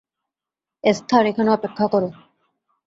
Esther, 0.83 1.23
এখানে 1.25 1.49
অপেক্ষা 1.51 1.85
করো। 1.87 2.09